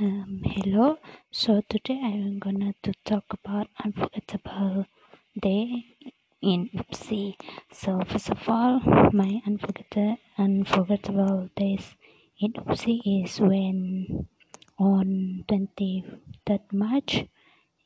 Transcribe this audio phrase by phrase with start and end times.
[0.00, 0.96] Um, hello.
[1.30, 4.86] So today I'm gonna to talk about unforgettable
[5.38, 5.84] day
[6.40, 7.36] in UPSI.
[7.70, 8.80] So first of all,
[9.12, 11.92] my unforgettable unforgettable days
[12.40, 14.28] in UPSI is when
[14.78, 17.28] on 23rd March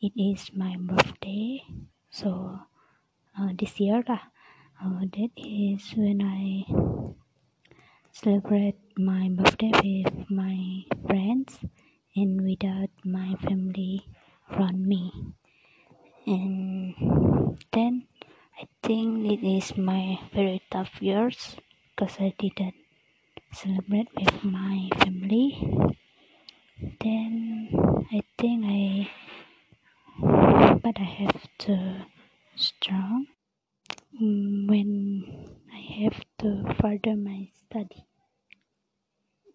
[0.00, 1.58] it is my birthday.
[2.08, 2.60] So
[3.34, 4.30] uh, this year lah,
[4.78, 6.70] uh, that is when I
[8.12, 11.66] celebrate my birthday with my friends
[12.16, 14.06] and without my family
[14.50, 15.12] around me.
[16.26, 18.06] And then
[18.60, 21.56] I think it is my very tough years
[21.94, 22.74] because I didn't
[23.52, 25.48] celebrate with my family.
[27.00, 27.68] Then
[28.12, 29.10] I think I,
[30.82, 32.06] but I have to
[32.56, 33.26] strong
[34.20, 38.04] mm, when I have to further my study.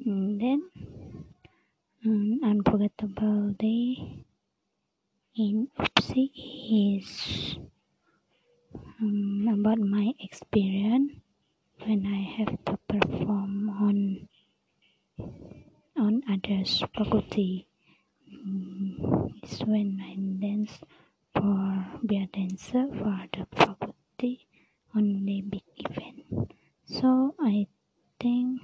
[0.06, 0.70] And then
[2.72, 4.24] an unforgettable day
[5.36, 6.32] in UPSI
[6.98, 7.58] is
[9.02, 11.12] um, about my experience
[11.86, 14.28] when I have to perform on
[15.98, 17.68] on others faculty.
[18.32, 20.80] Um, it's when I dance
[21.36, 24.48] for be a dancer for the faculty
[24.96, 26.54] on the big event.
[26.86, 27.68] So I
[28.20, 28.62] think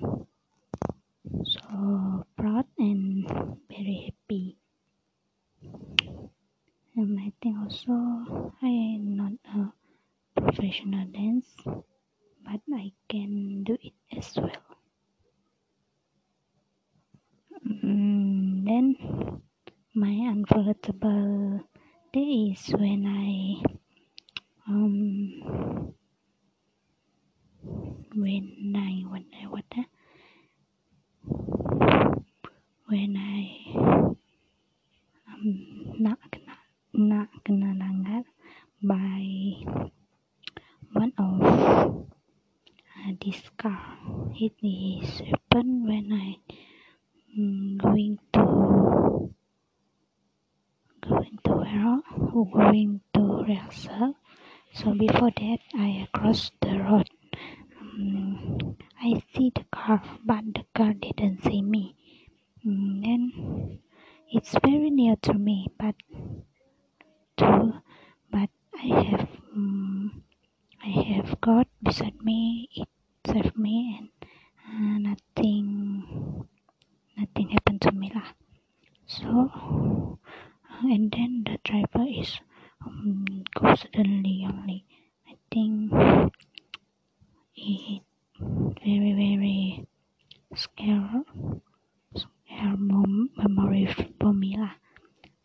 [1.44, 3.28] so proud and
[3.70, 4.58] very happy.
[6.98, 13.94] Um, I think also I am not a professional dance, but I can do it
[14.18, 14.66] as well.
[17.66, 18.86] Mm, then
[19.94, 21.62] my unforgettable
[22.14, 23.62] day is when I
[24.68, 25.94] um
[28.16, 29.84] when I what I what uh,
[32.88, 33.42] when I
[35.30, 35.77] um,
[36.98, 38.26] langgar
[38.82, 39.22] by
[40.94, 43.98] one of uh, this car.
[44.40, 46.38] It is happen when I
[47.38, 49.30] um, going to
[51.02, 51.54] going to
[52.34, 54.16] or going to rehearsal.
[54.74, 57.10] So before that, I crossed the road.
[57.80, 61.96] Um, I see the car, but the car didn't see me.
[62.66, 63.80] Mm, then
[64.32, 65.96] it's very near to me, but
[68.78, 70.24] I have um,
[70.84, 72.70] I have God beside me.
[72.76, 72.88] It
[73.26, 74.10] saved me, and
[75.06, 76.46] uh, nothing
[77.18, 78.38] nothing happened to me lah.
[79.08, 82.40] So uh, and then the driver is
[82.86, 84.46] um, go suddenly.
[85.28, 85.92] I think
[87.56, 88.04] it
[88.86, 89.88] very very
[90.56, 91.24] scare
[92.16, 93.90] scare mom memory
[94.22, 94.78] for me lah.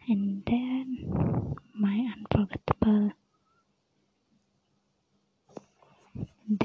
[0.09, 3.13] And then my unforgettable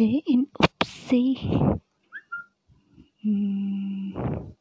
[0.06, 1.80] in UPSI
[3.25, 4.53] mm,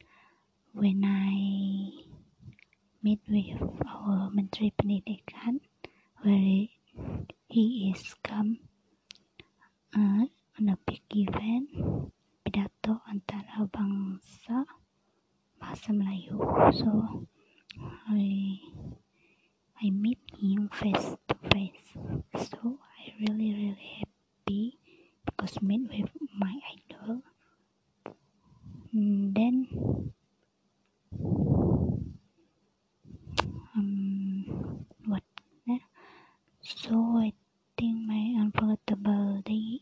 [0.73, 1.37] when I
[3.05, 5.61] met with our Menteri Pendidikan
[6.23, 6.69] where
[7.49, 8.61] he is come
[9.95, 10.25] uh,
[10.57, 11.69] on a big event
[12.41, 14.65] pidato antara bangsa
[15.61, 16.41] bahasa Melayu.
[16.73, 17.29] So
[18.09, 18.57] I
[19.85, 21.93] I meet him face to face.
[22.49, 24.81] So I really really happy
[25.27, 27.23] because meet with my idol.
[28.93, 29.55] And then
[33.77, 35.23] um what
[35.69, 35.83] eh?
[36.63, 37.33] so I
[37.77, 39.81] think my unforgettable day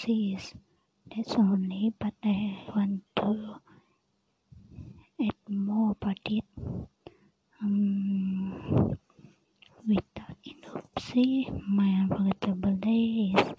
[0.00, 3.56] that's only but I want to
[5.20, 6.44] add more about it.
[7.62, 8.96] Um
[9.86, 10.56] without in
[11.68, 13.52] my unforgettable day is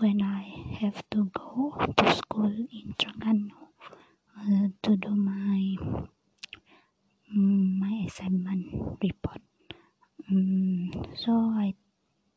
[0.00, 0.42] when I
[0.80, 3.50] have to go to school in Terengganu
[4.38, 5.76] uh, to do my
[7.36, 8.64] mm, my assignment
[9.02, 9.42] report.
[10.30, 11.74] Um, so I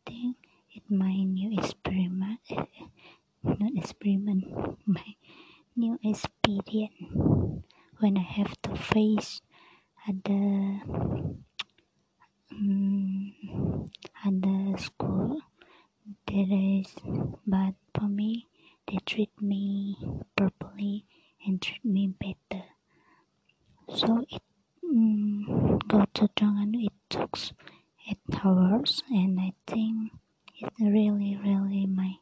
[0.06, 0.38] think
[0.76, 2.66] it my new experiment, eh,
[3.44, 4.46] not experiment,
[4.86, 5.16] my
[5.76, 6.94] new experience
[8.00, 9.42] when I have to face
[10.08, 10.82] other
[12.52, 13.90] um,
[14.26, 15.42] other school.
[16.28, 16.94] There is,
[17.46, 18.48] but for me,
[18.88, 19.98] they treat me
[20.36, 21.06] properly
[21.46, 22.64] and treat me better.
[23.94, 24.42] So it
[24.84, 26.86] mm, go to Terengganu.
[26.86, 27.38] It took
[28.10, 30.12] eight hours, and I think
[30.60, 32.14] it's really, really my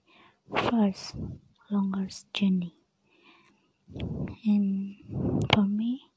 [0.69, 1.15] first
[1.71, 2.75] longest journey.
[4.45, 4.95] And
[5.53, 6.11] for me,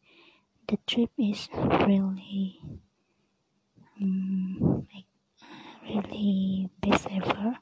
[0.68, 1.48] the trip is
[1.86, 2.60] really
[4.00, 5.06] um, like
[5.84, 7.58] really best ever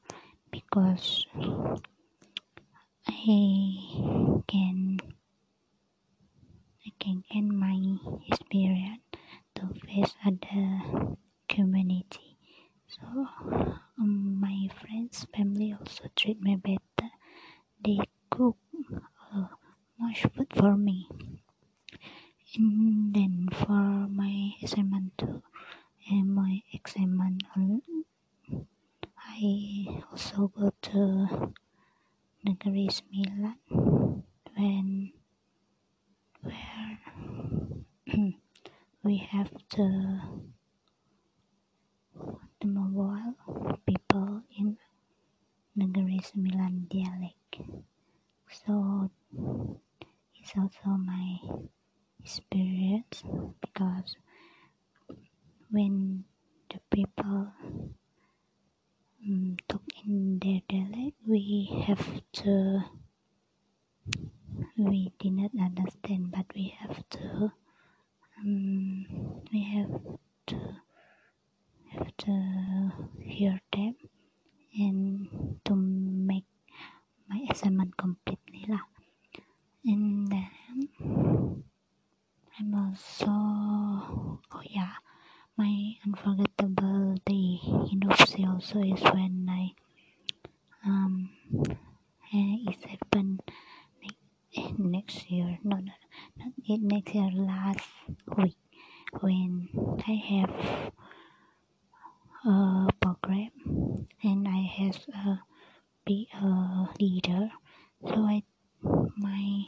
[0.51, 1.27] because
[3.07, 4.99] I can
[6.87, 7.79] I can gain my
[8.29, 9.01] experience
[9.55, 11.17] to face other
[11.49, 12.37] community.
[12.87, 13.29] So
[13.99, 17.11] um, my friends, family also treat me better.
[17.85, 17.99] They
[18.31, 18.57] cook
[19.35, 19.49] uh,
[19.99, 21.09] much food for me.
[22.55, 25.43] And then for my assignment too,
[26.11, 27.21] and my exam,
[29.17, 31.53] I also go to
[32.45, 33.59] Negeri Sembilan
[34.57, 35.13] when
[36.43, 37.01] where
[39.05, 39.89] we have the
[42.61, 43.35] the mobile
[43.87, 44.77] people in
[45.81, 47.65] Negeri Sembilan dialect.
[48.53, 49.09] So
[50.37, 51.41] it's also my
[52.21, 53.25] experience
[53.65, 54.21] because
[55.73, 56.29] when
[56.69, 57.57] the people
[59.25, 62.05] um, talk in their dialect, we have
[62.45, 62.85] to
[64.77, 67.53] we did not understand, but we have to
[68.37, 69.09] um,
[69.49, 69.97] we have
[70.53, 70.59] to
[71.97, 72.33] have to
[73.25, 73.97] hear them
[74.77, 76.47] and to make
[77.29, 78.85] my assignment completely lah.
[79.85, 81.65] And then
[82.59, 83.33] I'm also
[84.53, 85.01] oh yeah
[85.57, 87.59] my unforgettable day
[87.91, 89.73] in UPSI also is when I
[90.85, 91.31] um
[92.33, 93.41] it happened
[94.03, 95.93] next, next year no no
[96.39, 97.89] not next year last
[98.37, 98.57] week
[99.21, 99.69] when
[100.07, 100.55] I have
[102.45, 103.51] a program
[104.23, 105.41] and I have a
[106.07, 107.51] be a leader.
[108.07, 108.43] So I
[109.17, 109.65] my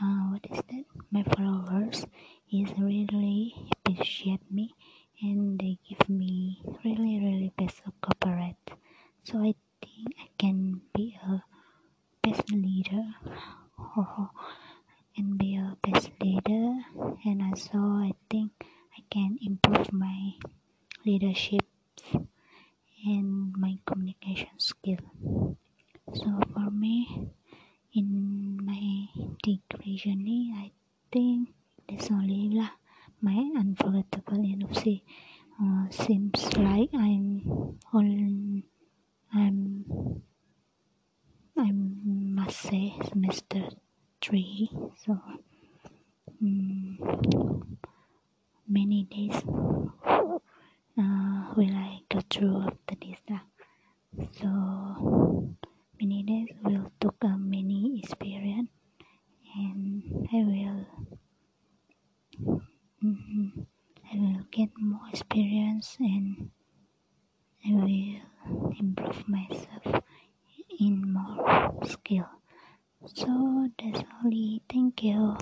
[0.00, 0.84] uh, what is that?
[1.10, 2.06] My followers
[2.52, 4.74] is really appreciate me
[5.22, 8.64] and they give me really really best corporate.
[9.24, 9.52] So i
[9.82, 11.42] think i can be a
[12.22, 13.04] best leader
[15.16, 16.66] and be a best leader.
[17.24, 17.78] And also
[18.08, 18.52] i think
[18.96, 20.32] i can improve my
[21.04, 21.64] leadership
[23.04, 25.02] and my communication skill
[26.20, 26.94] so for me
[27.98, 28.08] in
[28.70, 28.84] my
[29.46, 30.70] degree journey i
[31.12, 31.48] think
[31.88, 32.70] that's only lah
[33.20, 35.02] my unforgettable UPSI
[35.60, 37.42] uh, seems like I'm
[37.92, 38.62] on
[39.34, 40.22] I'm
[41.58, 43.66] I must say semester
[44.22, 44.70] three
[45.02, 45.18] so
[46.40, 46.98] um,
[48.68, 49.42] many days
[50.06, 53.42] uh, will I go through after this uh.
[54.40, 55.50] so
[56.00, 58.70] many days will take uh, many experience
[59.56, 60.86] and I will
[63.02, 63.66] mm,
[64.12, 66.50] I will get more experience and
[67.64, 70.02] I will improve myself
[70.80, 72.28] in more skill.
[73.14, 74.60] So that's all.
[74.70, 75.36] Thank you.